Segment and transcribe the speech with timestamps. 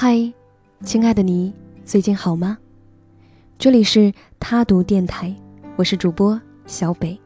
[0.00, 0.32] 嗨，
[0.84, 1.52] 亲爱的你，
[1.84, 2.56] 最近好吗？
[3.58, 5.34] 这里是他读电台，
[5.74, 7.18] 我是主播小北。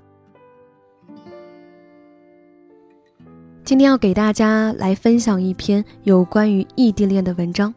[3.63, 7.75] 今天要给大家来分享一篇有关于异地恋的文章，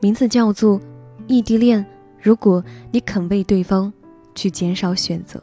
[0.00, 0.76] 名字叫做
[1.28, 1.78] 《异地恋》，
[2.20, 3.92] 如果你肯为对方
[4.34, 5.40] 去减少选择。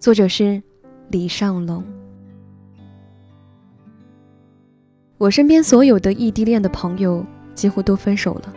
[0.00, 0.60] 作者是
[1.10, 1.84] 李尚龙。
[5.18, 7.24] 我身边所有的异地恋的朋友
[7.56, 8.52] 几乎都分手了。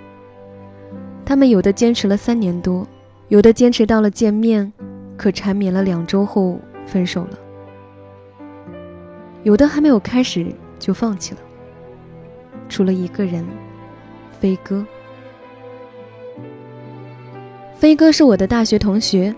[1.25, 2.87] 他们有的坚持了三年多，
[3.29, 4.71] 有的坚持到了见面，
[5.17, 7.39] 可缠绵了两周后分手了。
[9.43, 11.39] 有的还没有开始就放弃了。
[12.67, 13.43] 除了一个人，
[14.39, 14.85] 飞哥。
[17.73, 19.33] 飞哥是我的大学同学，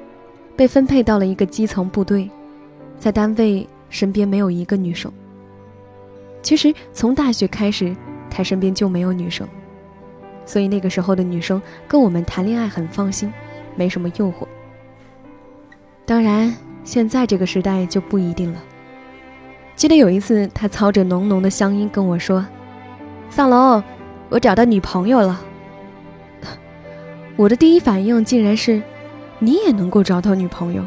[0.56, 2.30] 被分配到了一个基层部队，
[2.98, 5.12] 在单位身边没有一个女生。
[6.42, 7.96] 其实从大学开始，
[8.32, 9.48] 他身边就没有女生，
[10.46, 13.32] 所以那个时候的女生跟我们谈恋爱很放心，
[13.76, 14.48] 没什么诱惑。
[16.06, 18.60] 当然，现在这个时代就不一定了。
[19.76, 22.46] 记得有一次，他操着浓浓的乡音跟我说
[23.30, 23.84] ：“丧龙，
[24.30, 25.42] 我找到女朋友了。”
[27.38, 28.82] 我的第一反应竟然是
[29.40, 30.84] ：“你也能够找到女朋友？”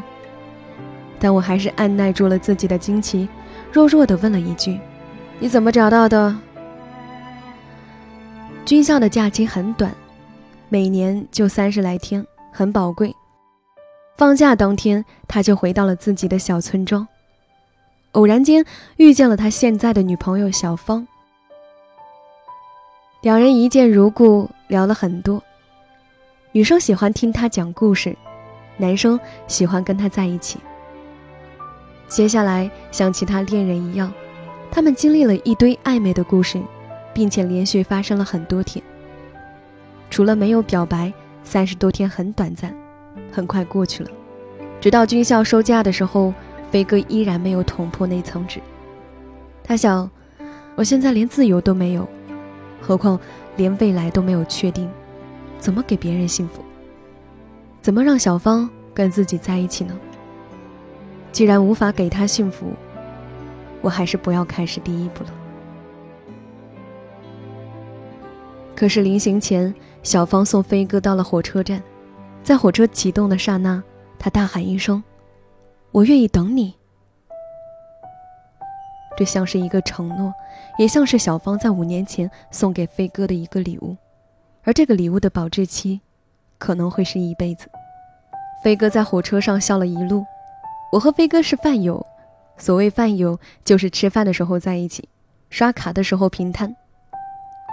[1.18, 3.28] 但我还是按耐住了自己的惊奇，
[3.72, 4.78] 弱弱的问了一句。
[5.38, 6.36] 你怎么找到的？
[8.64, 9.94] 军校的假期很短，
[10.70, 13.14] 每年就三十来天，很宝贵。
[14.16, 17.06] 放假当天，他就回到了自己的小村庄，
[18.12, 18.64] 偶然间
[18.96, 21.06] 遇见了他现在的女朋友小芳。
[23.20, 25.42] 两人一见如故，聊了很多。
[26.52, 28.16] 女生喜欢听他讲故事，
[28.78, 30.58] 男生喜欢跟他在一起。
[32.08, 34.10] 接下来，像其他恋人一样。
[34.70, 36.60] 他们经历了一堆暧昧的故事，
[37.14, 38.84] 并且连续发生了很多天。
[40.10, 41.12] 除了没有表白，
[41.42, 42.74] 三十多天很短暂，
[43.32, 44.11] 很快过去了。
[44.80, 46.34] 直到军校收假的时候，
[46.70, 48.61] 飞哥依然没有捅破那层纸。
[49.62, 50.11] 他想，
[50.74, 52.06] 我现在连自由都没有，
[52.80, 53.18] 何况
[53.56, 54.90] 连未来都没有确定，
[55.58, 56.62] 怎么给别人幸福？
[57.80, 59.96] 怎么让小芳跟自己在一起呢？
[61.33, 62.72] 既然无法给她幸福。
[63.80, 65.30] 我还是不要开始第一步了。
[68.77, 71.80] 可是临行前，小芳送飞哥到了火车站，
[72.42, 73.83] 在火车启动的刹那，
[74.18, 75.02] 他大喊一声
[75.92, 76.74] ：“我愿意等你。”
[79.17, 80.34] 这像是一个承诺，
[80.77, 83.96] 也像是小芳在五年前送给飞哥的一个礼物，
[84.64, 86.01] 而这个礼物的保质期，
[86.58, 87.68] 可能会是一辈子。
[88.64, 90.24] 飞哥在火车上笑了一路，
[90.90, 92.05] 我和飞哥是饭友。
[92.57, 95.08] 所谓饭友，就是吃饭的时候在一起，
[95.48, 96.74] 刷卡的时候平摊。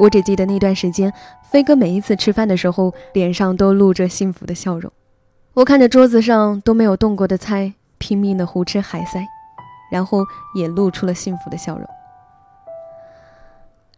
[0.02, 1.14] 我只记得那段时间，
[1.44, 4.92] 飞哥每一次吃饭的时候，脸上都露着幸福的笑容。
[5.54, 9.24] 我看着桌子上都没有动过的菜，拼命的胡吃海塞，
[9.92, 10.26] 然后
[10.56, 11.88] 也露出了幸福的笑容。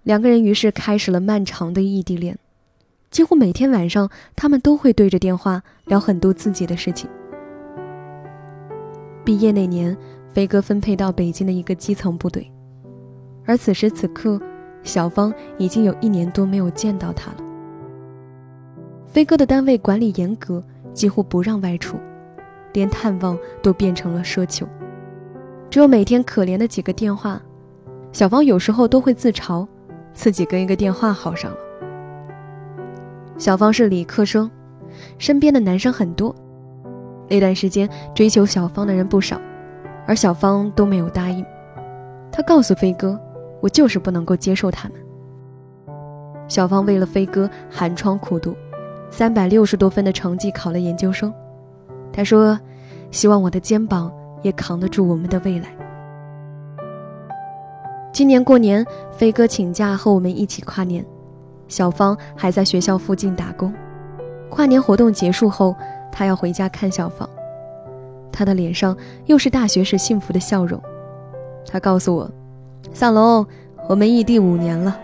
[0.04, 2.38] 两个人于是开始了漫长的异地恋，
[3.10, 7.10] 几乎每天晚上，他们都会对着电话聊很多自己的事情。
[9.24, 9.98] 毕业那年。
[10.34, 12.52] 飞哥分配到北京的一个基层部队，
[13.46, 14.42] 而此时此刻，
[14.84, 17.38] 小芳已经有一年多没有见到他了。
[19.08, 20.64] 飞哥的单位管理严格，
[20.94, 21.98] 几乎不让外出，
[22.74, 24.68] 连探望都变成了奢求，
[25.70, 27.42] 只有每天可怜的几个电话。
[28.12, 29.68] 小芳有时候都会自嘲，
[30.14, 31.58] 自己跟一个电话好上了。
[33.38, 34.50] 小芳是理科生，
[35.18, 36.36] 身边的男生很多，
[37.28, 39.40] 那段时间追求小芳的人不少。
[40.06, 41.46] 而小芳都没有答应，
[42.32, 43.20] 她告诉飞哥
[43.64, 44.98] ：“我就是不能够接受他们。”
[46.50, 48.54] 小芳为了飞哥寒窗苦读，
[49.10, 51.34] 三百六十多分的成绩考了研究生。
[52.12, 52.60] 她说
[53.10, 55.70] ：“希望我的肩膀也扛得住我们的未来。”
[58.12, 61.04] 今年过年，飞哥请假和我们一起跨年，
[61.70, 63.74] 小芳还在学校附近打工。
[64.50, 65.74] 跨年活动结束后，
[66.12, 67.28] 他要回家看小芳。
[68.32, 68.96] 他的脸上
[69.26, 70.80] 又是大学时幸福的笑容。
[71.66, 72.30] 他告诉我
[72.92, 73.46] ：“丧龙，
[73.88, 75.00] 我们异地五年了。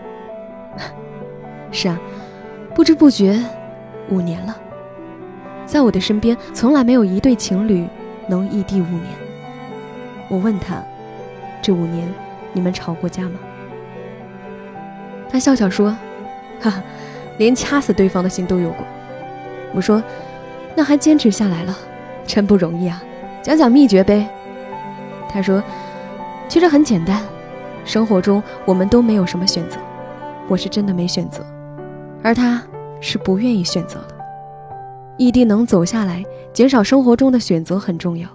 [1.72, 1.98] ”是啊，
[2.74, 3.40] 不知不觉，
[4.10, 4.56] 五年了。
[5.66, 7.86] 在我的身边，从来没有一对情侣
[8.26, 9.04] 能异地五年。
[10.28, 10.82] 我问他
[11.62, 12.08] ：“这五年，
[12.52, 13.38] 你们吵过架吗？”
[15.30, 15.96] 他笑笑说
[16.60, 16.82] ：“哈哈，
[17.38, 18.84] 连掐死对方的心都有过。”
[19.72, 20.02] 我说
[20.74, 21.76] ：“那还坚持下来了，
[22.26, 23.02] 真不容易啊。”
[23.42, 24.28] 讲讲秘诀呗。
[25.28, 25.62] 他说
[26.48, 27.22] ：“其实很简单，
[27.90, 29.76] 生活中我们都没有什么选择，
[30.48, 31.44] 我是真的没选择。
[32.22, 32.62] 而他
[33.00, 34.14] 是不愿意选择的。
[35.18, 38.28] 异地能走下来，减少生活中的选择很重要。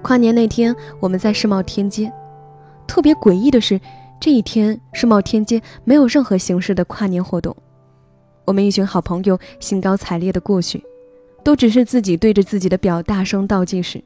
[0.00, 2.08] 跨年那天，我们在世贸天阶，
[2.86, 3.80] 特别诡异的是，
[4.20, 7.56] 这一天世贸天阶没有任何形式的跨年活动。
[8.44, 10.84] 我们一群好朋友兴高采烈的过去，
[11.42, 14.00] 都只是自己对着自己的表大声倒计时。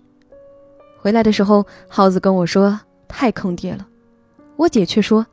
[0.99, 2.81] 回来的时候，耗子跟我说
[3.15, 3.87] 太坑爹了，
[4.57, 5.25] 我姐却说，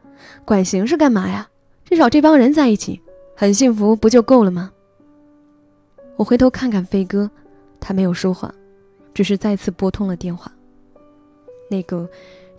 [0.46, 1.50] 管形式干嘛呀？
[1.86, 3.02] 至少这帮人在一起，
[3.36, 4.72] 很幸福不就够了吗？
[6.18, 7.32] 我回头看看飞哥，
[7.80, 8.54] 他没有说话，
[9.14, 10.52] 只是再次拨通了电话。
[11.72, 12.08] 那个，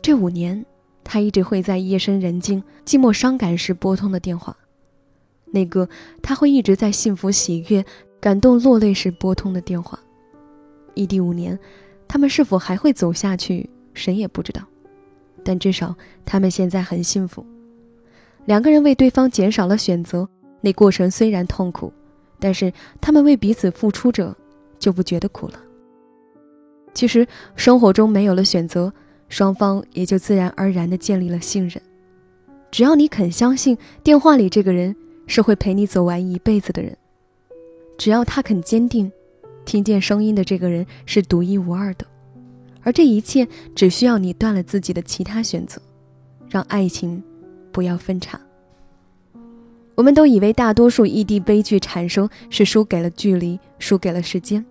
[0.02, 0.64] 这五年
[1.04, 4.56] 他一直会在夜深人静、寂寞伤感时拨通的电话。
[5.52, 5.88] 那个
[6.22, 7.84] 他会一直在幸福喜悦、
[8.18, 9.96] 感动落泪时拨通的电话。
[10.94, 11.56] 异地五年，
[12.08, 14.62] 他们是否还会走下去，谁也不知道。
[15.44, 15.94] 但至少
[16.24, 17.44] 他们现在很幸福。
[18.46, 20.28] 两个人为对方减少了选择，
[20.60, 21.92] 那过程虽然痛苦，
[22.38, 24.36] 但是他们为彼此付出着，
[24.78, 25.60] 就不觉得苦了。
[26.94, 27.26] 其实
[27.56, 28.92] 生活中没有了选择，
[29.28, 31.80] 双方也就自然而然地建立了信任。
[32.70, 34.96] 只要你肯相信电话里这个人。
[35.26, 36.96] 是会陪你走完一辈子的人，
[37.96, 39.12] 只要他肯坚定，
[39.64, 42.04] 听见声音的这个人是独一无二的，
[42.82, 45.80] 而这一切只需要你断了自己的其他选择，
[46.48, 47.22] 让爱情
[47.72, 48.40] 不要分叉。
[49.94, 54.64] 我们都以为大多数异地悲剧产生是输给了距离，输给了时间。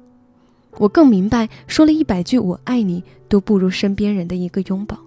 [0.77, 4.97] 我更明白，说了一百句我爱你，都不如身边人的一个拥抱。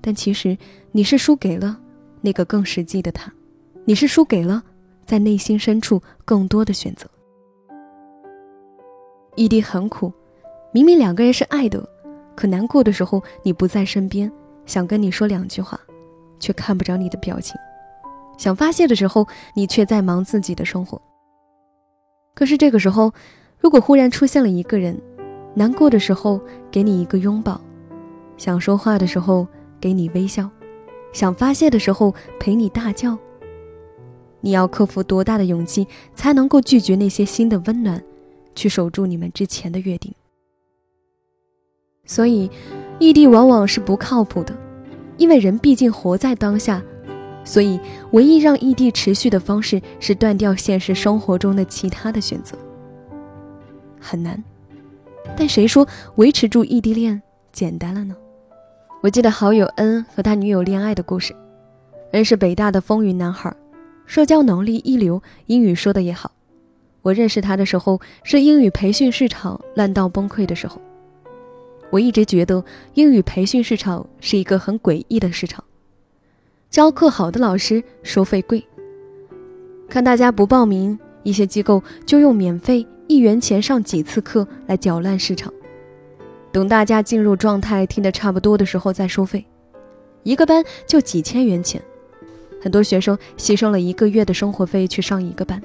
[0.00, 0.56] 但其实
[0.92, 1.78] 你是输给了
[2.20, 3.32] 那个更实际的他。
[3.84, 4.62] 你是输给了
[5.04, 7.08] 在内心深处更多的选择。
[9.36, 10.12] 异地很苦，
[10.74, 11.88] 明明两个人是爱的，
[12.34, 14.28] 可难过的时候你不在身边，
[14.66, 15.78] 想跟你说两句话，
[16.40, 17.56] 却看不着你的表情；
[18.36, 19.24] 想发泄的时候，
[19.54, 21.00] 你却在忙自己的生活。
[22.34, 23.12] 可是这个时候，
[23.60, 25.00] 如果忽然出现了一个人，
[25.54, 26.40] 难过的时候
[26.72, 27.60] 给你一个拥抱，
[28.36, 29.46] 想说话的时候
[29.80, 30.50] 给你微笑，
[31.12, 33.16] 想发泄的时候陪你大叫。
[34.40, 35.86] 你要克服多大的勇气，
[36.16, 38.02] 才能够拒绝那些新的温暖，
[38.56, 40.12] 去守住你们之前的约定？
[42.06, 42.50] 所以，
[42.98, 44.54] 异地往往是不靠谱的，
[45.16, 46.82] 因为人毕竟活在当下。
[47.44, 47.78] 所以，
[48.12, 52.56] 唯一让异地持续的方式是断掉现实生活中的其他的选择。
[54.00, 54.42] 很难，
[55.36, 55.86] 但谁说
[56.16, 57.20] 维持住异地恋
[57.52, 58.16] 简单了呢？
[59.02, 61.34] 我记得好友恩和他女友恋爱的故事。
[62.12, 63.54] 恩是北大的风云男孩。
[64.06, 66.30] 社交能力一流，英语说的也好。
[67.02, 70.80] 我认识他的时候是英语培训市场烂到崩溃的时候。
[71.94, 72.64] 我一直觉得
[72.94, 75.62] 英语培训市场是一个很诡异的市场，
[76.68, 78.66] 教课好的老师收费贵，
[79.88, 85.54] 看大家不报名，一些机构就用免费一元钱上几次课来搅乱市场。
[86.50, 89.46] 等大家进入状态，听得差不多的时候再收费，
[90.24, 91.80] 一个班就几千元钱。
[92.60, 95.62] 很多学生牺牲了一个月的生活费去上一个班，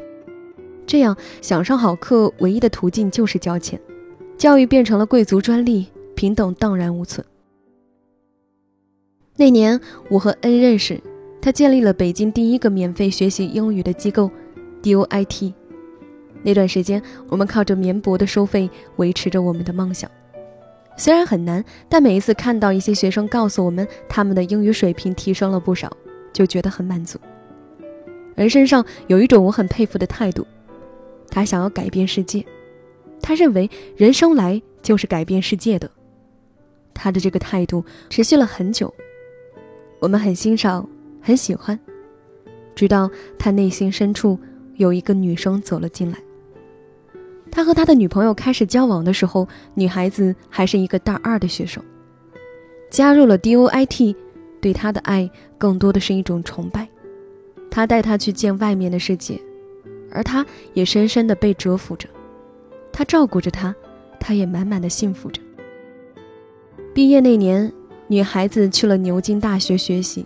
[0.86, 3.82] 这样想上好课，唯一的途径就是交钱。
[4.38, 5.88] 教育变成了贵族专利，
[6.20, 7.26] 平等荡然无存。
[9.38, 9.80] 那年
[10.10, 11.02] 我和恩认识，
[11.42, 14.30] 他建立了北京第一个免费学习英语的机构
[14.84, 15.54] DOIT。
[16.44, 20.12] 那段时间，我们靠着绵薄的收费维持着我们的梦想。
[20.98, 25.90] 虽然很难，但每一次看到一些学生告诉我们他们的英语水平提升了不少。
[26.34, 27.18] 就觉得很满足。
[28.36, 30.46] 人身上有一种我很佩服的态度，
[31.30, 32.46] 他想要改变世界，
[33.22, 35.90] 他认为人生来就是改变世界的。
[37.02, 38.94] 他的这个态度持续了很久，
[40.00, 40.86] 我们很欣赏，
[41.22, 41.80] 很喜欢。
[42.76, 44.38] 直到他内心深处
[44.76, 46.18] 有一个女生走了进来。
[47.50, 51.82] 他和他的女朋友开始交往的时候，女孩子还是一个大二的学生，
[52.90, 54.14] 加入了 DOIT。
[54.62, 56.86] 对他的爱更多的是一种崇拜，
[57.72, 59.40] 他带她去见外面的世界，
[60.12, 62.10] 而他也深深的被折服着。
[62.92, 63.74] 他照顾着她，
[64.20, 65.42] 他也满满的幸福着。
[66.94, 67.72] 毕业那年，
[68.08, 70.26] 女孩子去了牛津大学学习，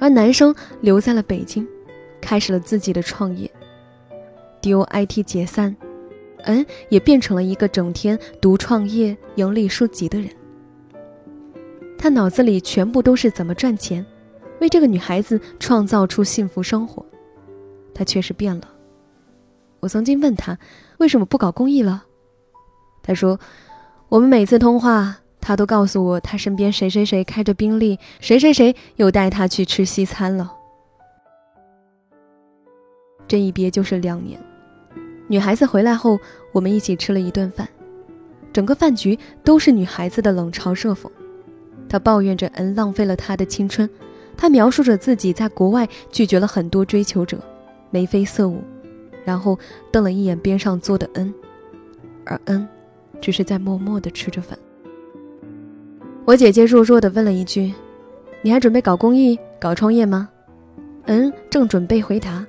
[0.00, 1.66] 而男生留在了北京，
[2.20, 3.50] 开始了自己的创业。
[4.60, 5.74] DOIT 解散，
[6.42, 10.28] 恩也变成了一个整天读创业、盈利书籍的人。
[11.96, 14.04] 他脑子里全部都是怎么赚钱，
[14.60, 17.04] 为这个女孩子创造出幸福生活。
[17.94, 18.68] 他确实变了。
[19.80, 20.58] 我曾经问他
[20.98, 22.04] 为什么不搞公益了，
[23.02, 23.38] 他说
[24.08, 30.52] ：“我们每次通话，他都告诉我他身边谁谁谁开着宾利，谁谁谁又带他去吃西餐了。
[33.26, 34.40] 这一别就是两年。
[35.26, 36.20] 女孩子回来后，
[36.52, 37.68] 我们一起吃了一顿饭，
[38.52, 41.10] 整个饭局都是女孩子的冷嘲热讽。
[41.88, 43.90] 她抱怨着恩浪费了她的青春，
[44.36, 47.38] 她描述着自己在国外拒绝了很多追求者，
[47.90, 48.62] 眉飞色舞，
[49.24, 49.58] 然后
[49.90, 51.34] 瞪了一眼边上坐的恩，
[52.24, 52.68] 而恩
[53.20, 54.58] 只是在默默地吃着饭。
[56.24, 57.72] 我姐姐弱弱地问了一句
[58.42, 60.28] ：“你还准备搞公益、搞创业吗？”
[61.06, 62.44] 嗯，正准备回答，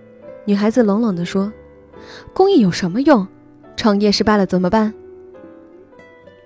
[0.45, 1.51] 女孩子冷冷地说
[2.33, 3.27] ：“公益有什么用？
[3.75, 4.91] 创业失败了怎么办？”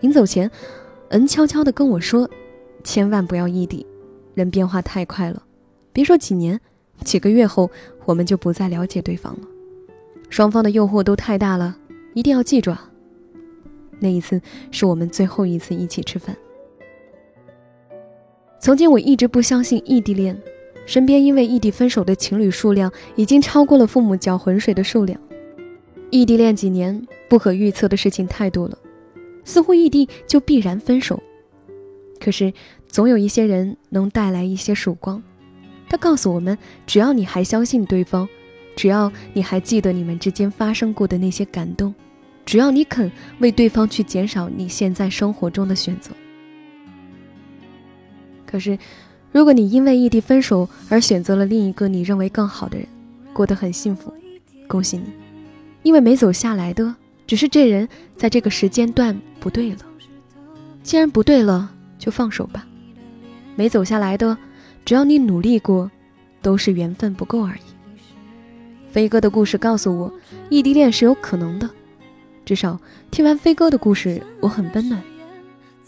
[0.02, 0.52] 临走前，
[1.08, 2.30] 嗯悄悄地跟我说
[2.84, 3.86] ：“千万不要异地，
[4.34, 5.42] 人变化太快了，
[5.94, 6.60] 别说几年，
[7.06, 7.72] 几个月后
[8.04, 9.48] 我们就不再了解对方了。
[10.30, 11.78] 双方的诱惑都太大了，
[12.14, 12.91] 一定要记住啊！
[14.02, 14.42] 那一次
[14.72, 16.36] 是我们最后一次一起吃饭。”
[18.60, 20.40] 曾经我一直不相信异地恋，
[20.86, 25.20] 身边因为异地分手的情侣数量已经超过了父母搅浑水的数量。
[26.10, 28.78] 异地恋几年，不可预测的事情太多了，
[29.46, 31.20] 似乎异地就必然分手。
[32.20, 32.54] 可是
[32.88, 35.24] 总有一些人能带来一些曙光，
[35.90, 38.28] 他告诉我们：只要你还相信对方，
[38.76, 41.96] 只要你还记得你们之间发生过的那些感动，
[42.46, 46.12] 只要你肯为对方去减少你现在生活中的选择。
[48.46, 48.78] 可是，
[49.32, 52.86] 如果你因为异地分手而选择了另一个你认为更好的人，
[53.32, 54.14] 过得很幸福，
[54.68, 55.06] 恭喜你，
[55.84, 56.94] 因为没走下来的
[57.26, 59.78] 只是这人在这个时间段不对了。
[60.84, 62.68] 既然不对了，就放手吧。
[63.56, 64.38] 没走下来的，
[64.84, 65.90] 只要你努力过，
[66.42, 67.62] 都是缘分不够而已。
[68.92, 70.14] 飞哥的故事告诉我，
[70.50, 71.70] 异地恋是有可能的。
[72.44, 72.80] 至少
[73.12, 75.02] 听完飞哥的故事，我很温暖。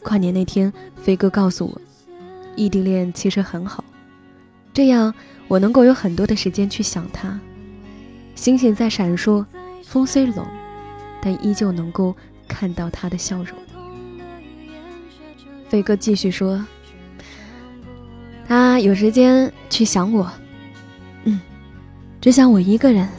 [0.01, 1.81] 跨年那天，飞哥告诉我。
[2.55, 3.83] 异地恋其实很好，
[4.73, 5.11] 这样
[5.47, 7.39] 我能够有很多的时间去想他。
[8.35, 9.43] 星星在闪烁，
[9.83, 10.45] 风虽冷，
[11.19, 12.15] 但依旧能够
[12.47, 13.57] 看到他的笑容。
[15.67, 16.63] 飞哥继续说
[18.47, 20.31] ：“他有时间去想我，
[21.23, 21.41] 嗯，
[22.21, 23.09] 只想我一个人。”